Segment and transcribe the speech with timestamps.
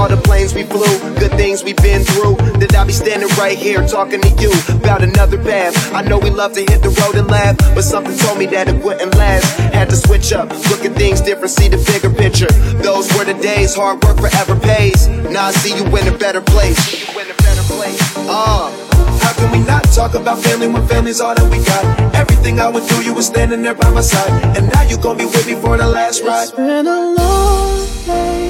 [0.00, 0.88] all the planes we flew,
[1.20, 2.34] good things we've been through.
[2.56, 5.76] That I'll be standing right here talking to you about another path.
[5.92, 8.66] I know we love to hit the road and laugh, but something told me that
[8.68, 9.44] it wouldn't last.
[9.76, 12.50] Had to switch up, look at things different, see the bigger picture.
[12.80, 15.06] Those were the days, hard work forever pays.
[15.08, 16.80] Now I see you in a better place.
[16.96, 18.00] You in a better place.
[18.16, 18.72] Uh.
[19.20, 21.84] How can we not talk about family when family's all that we got?
[22.14, 24.32] Everything I went through, you were standing there by my side.
[24.56, 26.44] And now you gon' be with me for the last ride.
[26.44, 28.49] It's been a long day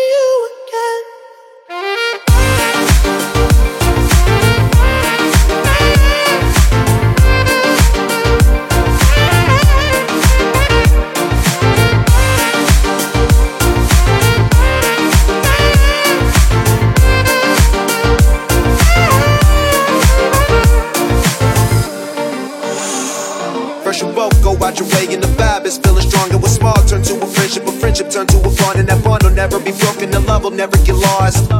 [30.51, 31.51] will never get lost.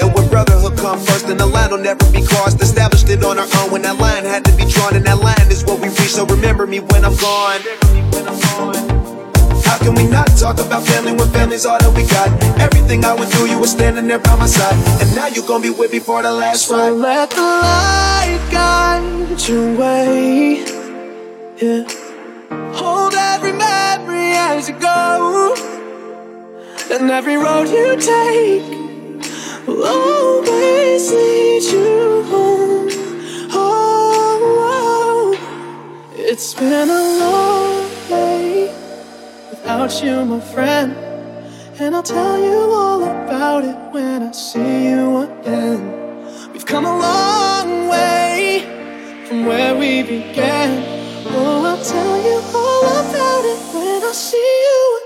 [0.00, 2.60] And when brotherhood come first, then the line will never be crossed.
[2.60, 5.50] Established it on our own when that line had to be drawn, and that line
[5.50, 6.12] is what we reach.
[6.16, 7.60] So remember me when I'm gone.
[9.64, 12.28] How can we not talk about family when family's all that we got?
[12.58, 14.76] Everything I went through, you were standing there by my side.
[15.00, 16.90] And now you gon' be with me for the last so ride.
[16.90, 20.64] let the light guide your way.
[21.60, 21.84] Yeah.
[22.72, 24.97] Hold every memory as you go.
[26.90, 28.62] And every road you take
[29.66, 32.88] will always lead you home.
[33.52, 36.12] Oh, oh.
[36.16, 38.74] it's been a long day
[39.50, 40.96] without you, my friend.
[41.78, 46.52] And I'll tell you all about it when I see you again.
[46.54, 48.64] We've come a long way
[49.26, 50.82] from where we began.
[51.26, 54.97] Oh, I'll tell you all about it when I see you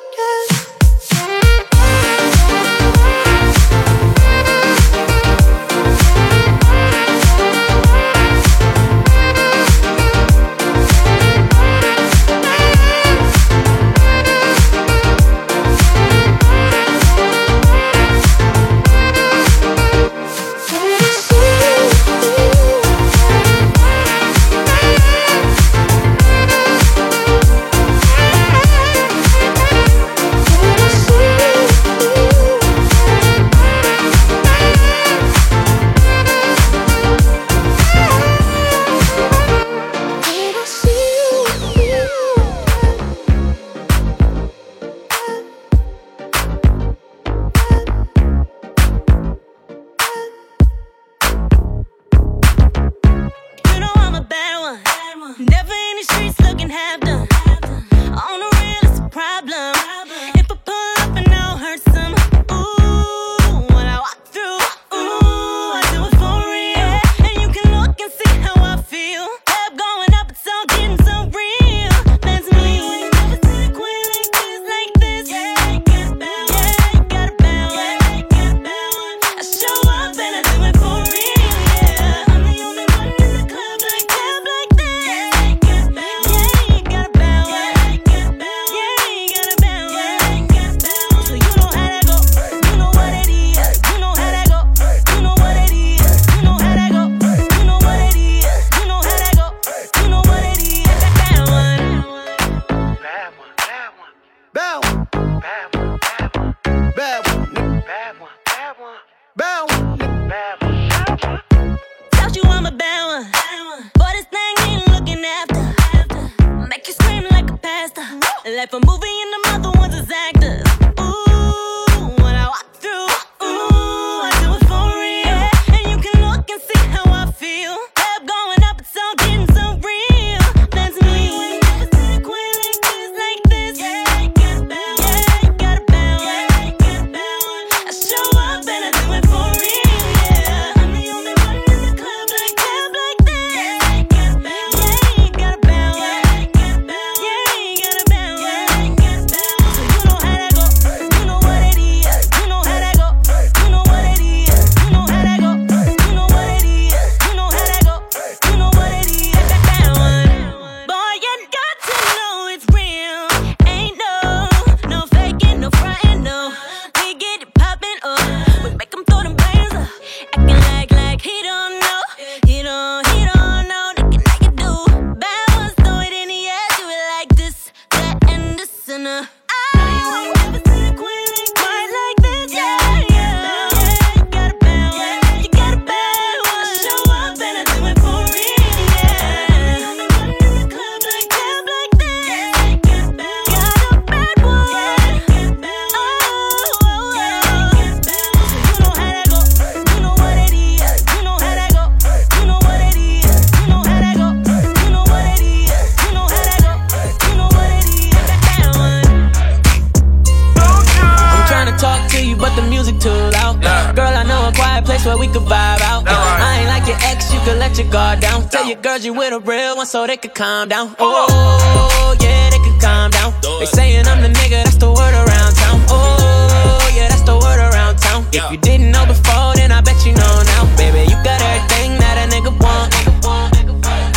[218.43, 218.51] down.
[218.51, 220.95] Tell your girls you with a real one so they could calm down.
[220.99, 223.33] Oh, oh yeah, they could calm down.
[223.61, 225.81] They saying I'm the nigga, that's the word around town.
[225.89, 228.27] Oh, yeah, that's the word around town.
[228.33, 230.65] If you didn't know before, then I bet you know now.
[230.77, 232.93] Baby, you got everything that a nigga want.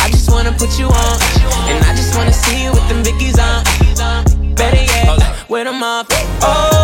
[0.00, 1.16] I just wanna put you on.
[1.70, 3.64] And I just wanna see you with them Vickies on.
[4.54, 6.06] Better yet, with them up.
[6.42, 6.75] Oh,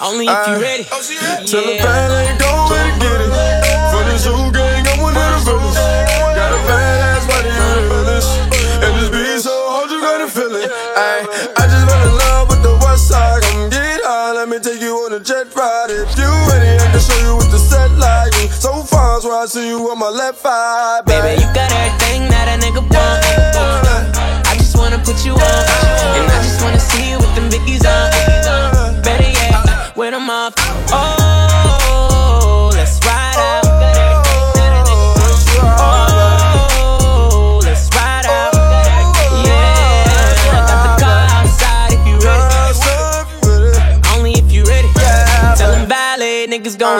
[0.00, 0.86] Only if you ready.
[0.92, 1.00] Oh,
[1.46, 1.82] Tell the Yeah.
[1.82, 3.30] valet go and get it.
[3.92, 5.76] For the zoo gang, I'm one of the villains.
[5.76, 8.28] Got a badass body on the village.
[8.84, 10.70] And this beat so hard, you gotta feel it.
[10.96, 11.26] Ay,
[11.56, 13.42] I just fell in love with the west side.
[13.42, 15.90] Come get high, let me take you on a jet ride.
[15.90, 18.34] If you ready, I can show you what the set like.
[18.52, 21.00] So far, so I see you on my left eye.
[21.06, 23.33] Baby, you got everything that a nigga want.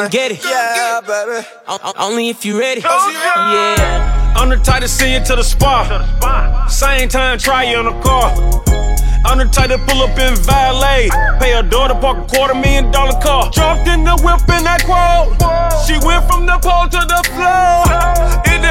[0.08, 0.44] Niggas get it.
[0.44, 1.46] Yeah, baby.
[1.68, 2.80] O- o- Only if you ready.
[2.80, 4.34] Yeah.
[4.36, 6.70] I'm the type to see you to the spot.
[6.70, 8.30] Same time, try you in the car.
[9.26, 11.08] I'm the type to pull up in valet.
[11.40, 13.50] Pay her daughter, park a quarter million dollar car.
[13.50, 15.32] Jumped in the whip in that quote.
[15.86, 17.84] She went from the pole to the floor.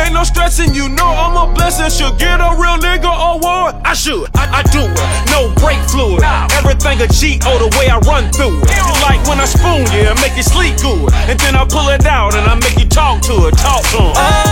[0.04, 1.88] It ain't no stressing, you know I'm a blessing.
[1.88, 3.76] Should get a real nigga award.
[3.86, 5.32] I should, I, I do it.
[5.32, 6.22] No brake fluid.
[6.60, 8.68] Everything a cheat, oh, the way I run through it.
[8.68, 11.08] You like when I spoon you and make you sleep good.
[11.32, 14.04] And then I pull it out and I make you talk to it, talk to
[14.04, 14.12] him.
[14.12, 14.44] Oh,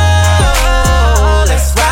[0.63, 1.90] oh, oh, let's ride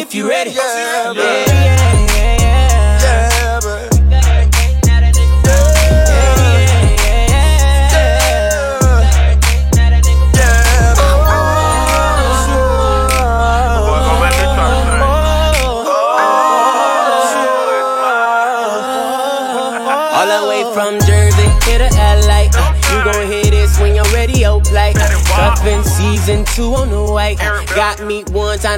[0.00, 0.50] if you're ready.
[0.50, 0.95] Yeah,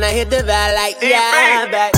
[0.02, 0.95] to hit the valet.
[1.02, 1.98] Yeah, back.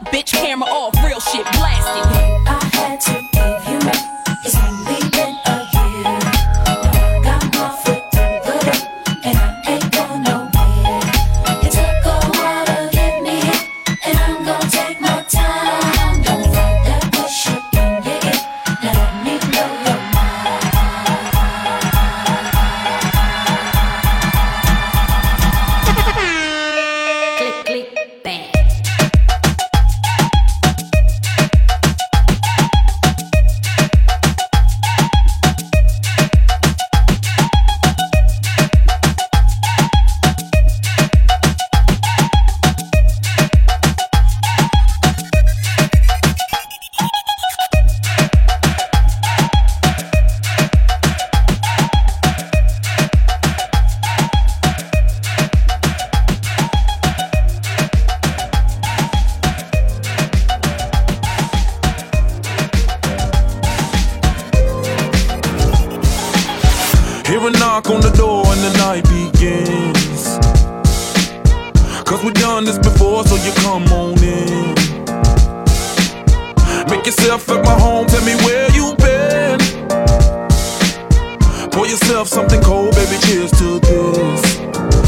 [81.91, 83.17] yourself something cold, baby.
[83.27, 84.41] Cheers to this.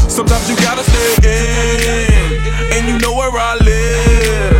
[0.06, 4.52] Sometimes you gotta stay in, and you know where I live.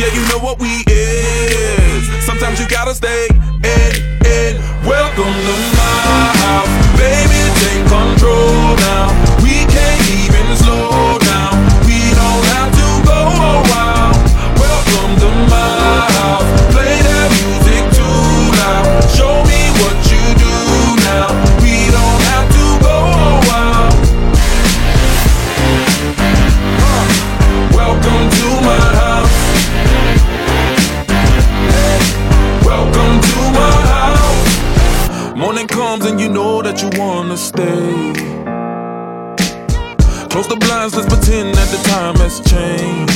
[0.00, 2.24] Yeah, you know what we is.
[2.24, 3.92] Sometimes you gotta stay in,
[4.24, 4.56] in.
[4.88, 7.40] Welcome to my house, baby.
[7.60, 9.12] Take control now.
[9.42, 10.27] We can't
[37.38, 38.12] stay.
[40.28, 43.07] Close the blinds, let's pretend that the time has changed.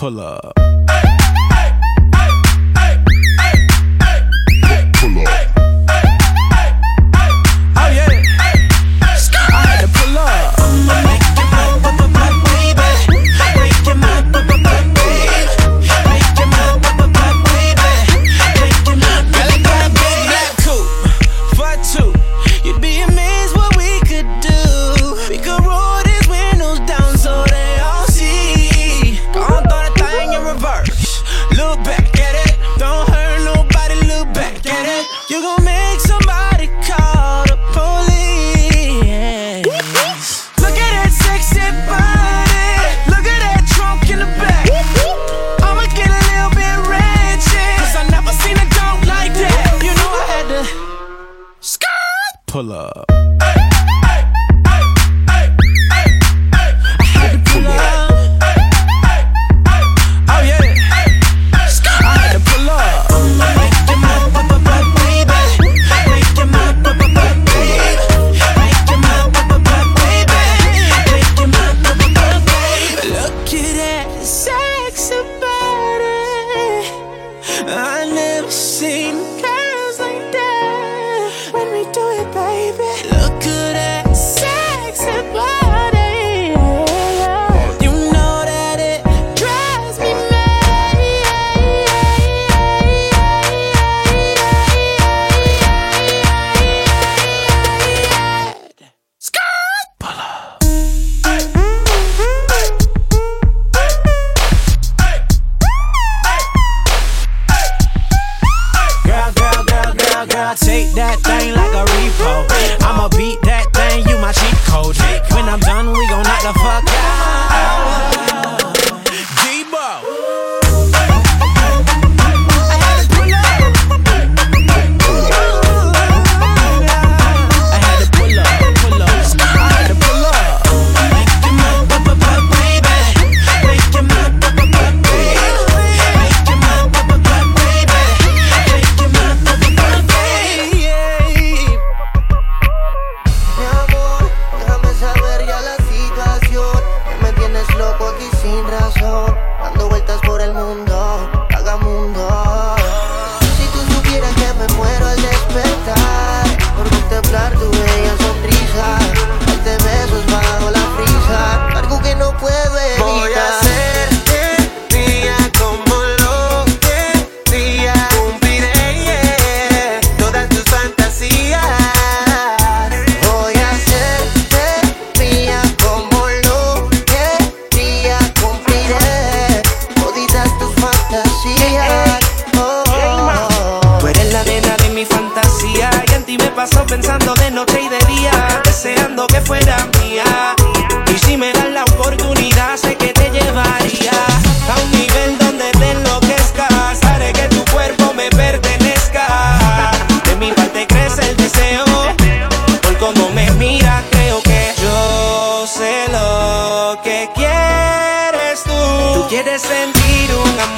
[0.00, 0.58] pull up.
[0.88, 1.02] Hey,
[2.14, 3.04] hey,
[4.64, 5.39] hey, pull up.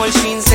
[0.02, 0.51] Somos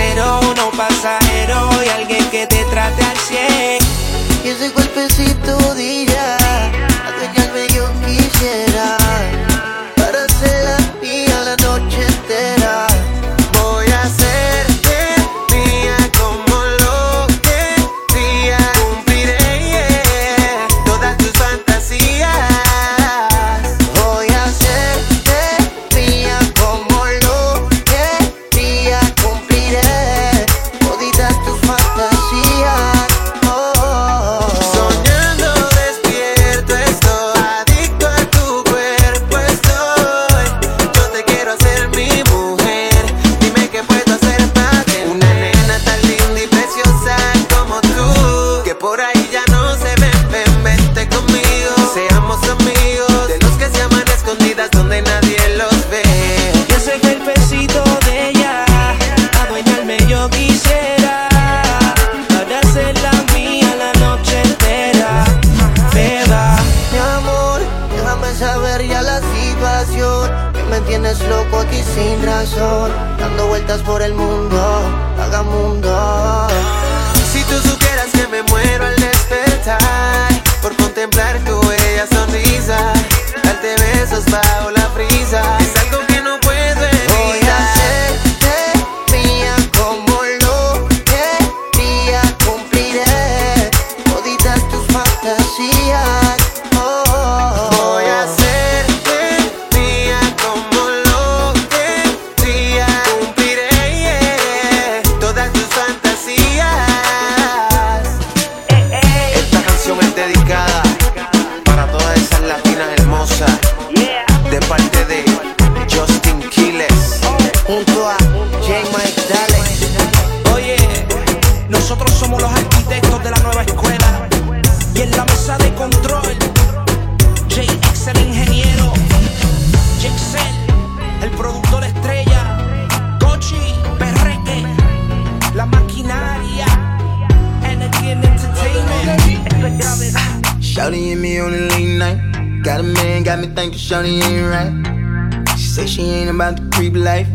[143.88, 145.48] Shouty ain't right.
[145.58, 147.30] She say she ain't about the creep life.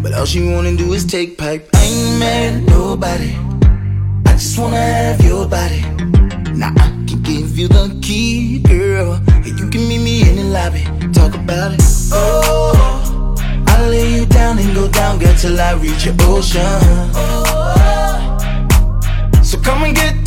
[0.00, 1.68] But all she wanna do is take pipe.
[1.74, 3.34] I ain't mad at nobody.
[4.24, 5.80] I just wanna have your body.
[6.54, 9.14] Now I can give you the key, girl.
[9.26, 10.84] And you can meet me in the lobby.
[11.12, 11.82] Talk about it.
[12.12, 13.34] Oh,
[13.66, 16.62] I'll lay you down and go down, girl, till I reach your ocean.
[19.42, 20.23] So come and get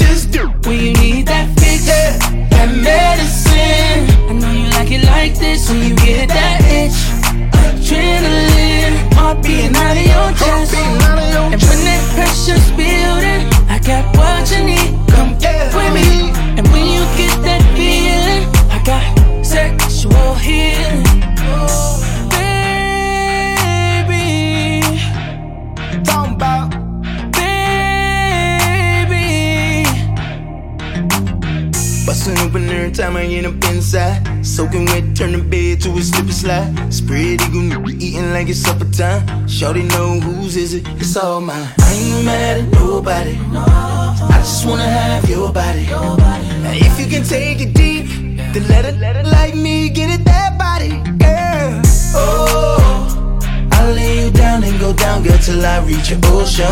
[38.47, 39.47] like it's supper time.
[39.47, 41.67] Shorty know whose is it, it's all mine.
[41.79, 43.37] I ain't mad at nobody.
[43.53, 45.85] I just wanna have your body.
[45.85, 48.07] Now if you can take it deep,
[48.53, 51.81] then let it, let it like me get it that body, girl.
[52.15, 56.67] Oh, I'll lay you down and go down, girl, till I reach your ocean.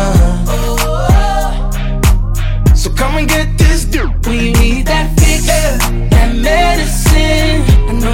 [2.74, 3.86] So come and get this
[4.26, 5.46] when you need that fix.
[5.46, 7.64] That medicine.
[7.88, 8.12] I know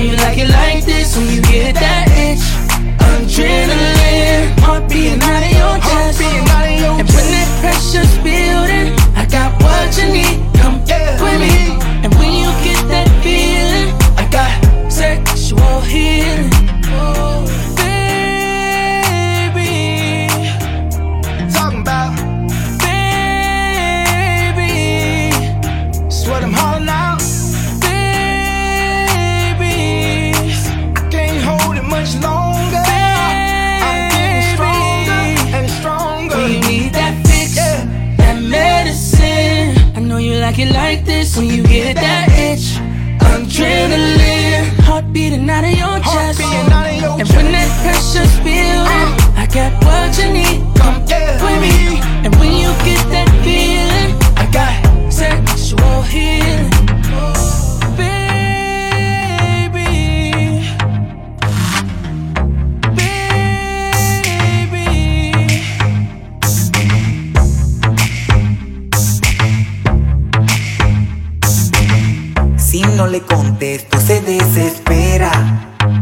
[73.12, 75.30] le contesto se desespera.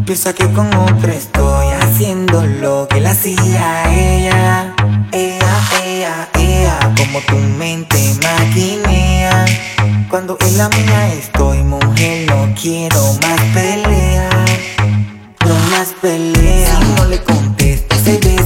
[0.07, 4.73] Piensa que con otro estoy haciendo lo que le hacía ella.
[5.11, 9.45] Ella, ella, ella Como tu mente maquinea.
[10.09, 14.29] Cuando en la mía estoy mujer no quiero más pelea
[15.47, 18.40] No más pelea Si no le contesto se desespera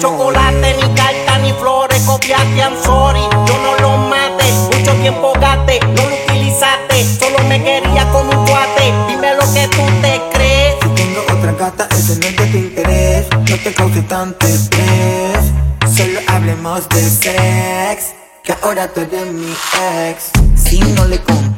[0.00, 5.80] chocolate, ni carta, ni flores Copiaste, I'm sorry, yo no lo maté Mucho tiempo gaste,
[5.80, 8.92] no lo utilizaste Solo me quería como un cuate.
[9.08, 10.74] Dime lo que tú te crees.
[10.82, 13.26] Si tengo otra gata, ese no es de tu interés.
[13.30, 15.52] No te cause tanto estrés
[15.96, 19.52] Solo hablemos de sex Que ahora tú eres mi
[20.08, 20.30] ex.
[20.54, 21.49] Si no le contesto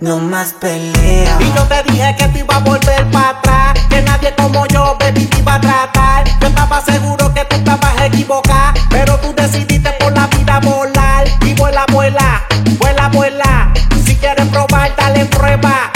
[0.00, 1.38] no más pelea.
[1.40, 4.96] Y yo te dije que te iba a volver para atrás, que nadie como yo,
[4.98, 6.24] baby, te iba a tratar.
[6.40, 11.28] Yo estaba seguro que tú estabas equivocada, pero tú decidiste por la vida volar.
[11.42, 12.46] Y vuela, vuela,
[12.78, 13.72] vuela, vuela.
[14.04, 15.90] Si quieres probar, dale prueba.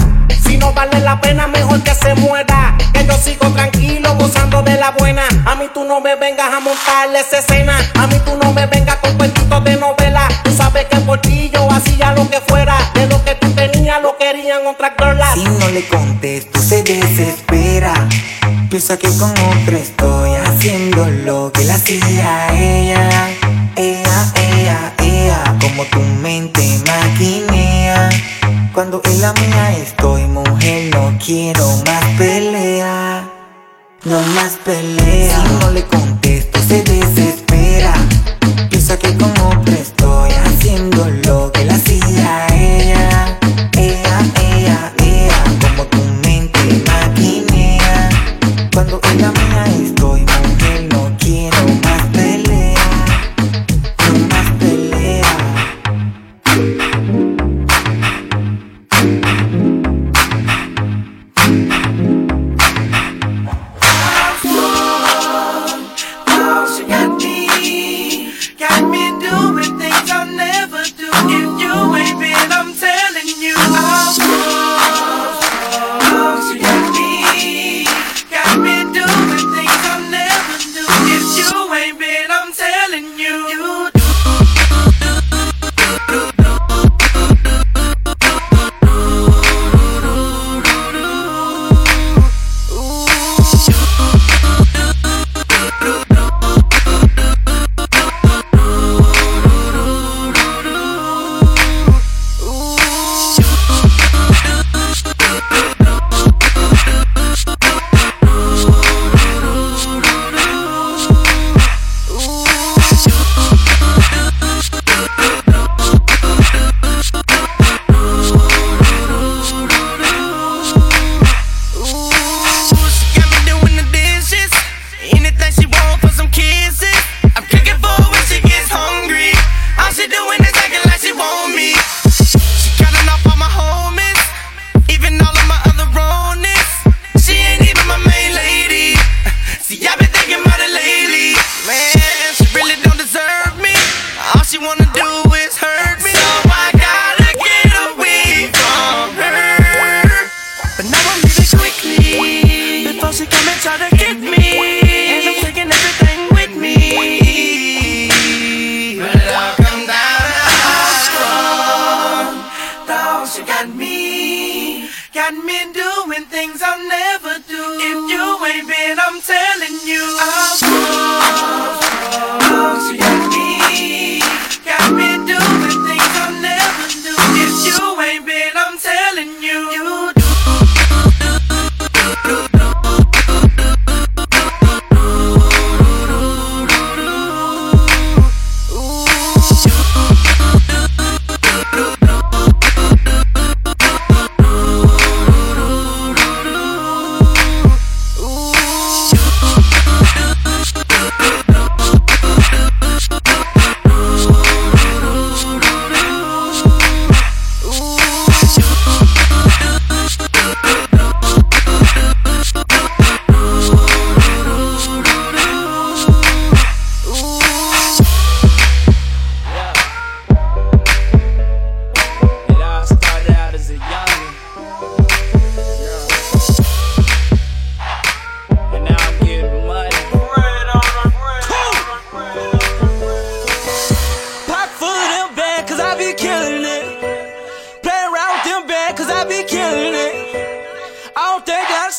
[0.45, 2.77] Si no vale la pena, mejor que se muera.
[2.93, 5.23] Que yo sigo tranquilo, gozando de la buena.
[5.47, 7.79] A mí tú no me vengas a montarle esa escena.
[7.99, 10.04] A mí tú no me vengas con cuentitos de novela.
[14.55, 15.33] tenían otra cola.
[15.35, 17.93] Si no le contesto, se desespera.
[18.69, 23.29] Piensa que con otro estoy haciendo lo que la hacía ella.
[23.77, 28.11] Ella, ella, ella, como tu mente maquinea.
[28.73, 33.29] Cuando en la mía estoy, mujer, no quiero más pelea.
[34.05, 35.43] No más pelea.
[35.45, 37.44] Si no le contesto, se desespera.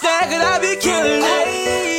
[0.03, 1.94] rock star, I be killing it?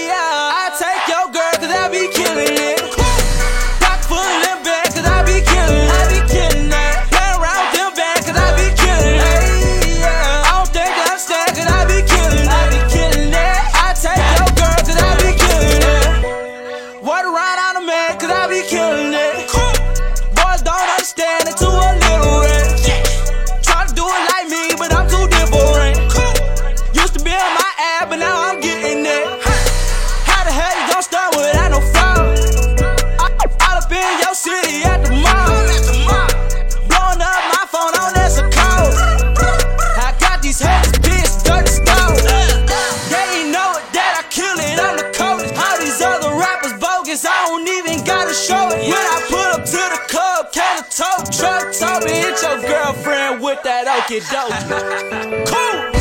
[53.66, 55.46] that okie doke.
[55.50, 55.95] Cool.